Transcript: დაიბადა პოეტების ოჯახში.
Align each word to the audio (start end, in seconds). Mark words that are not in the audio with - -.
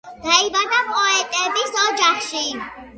დაიბადა 0.27 0.79
პოეტების 0.87 1.81
ოჯახში. 1.87 2.47